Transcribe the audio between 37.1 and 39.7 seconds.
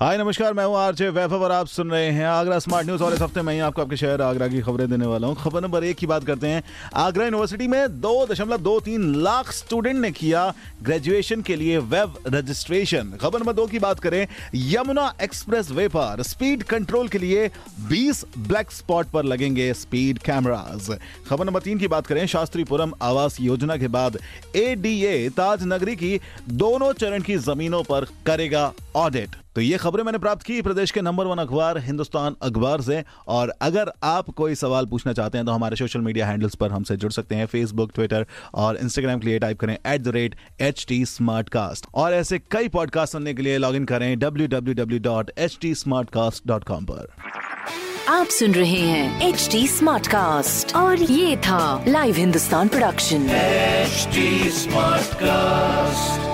सकते हैं। Facebook Twitter और इंस्टाग्राम के लिए टाइप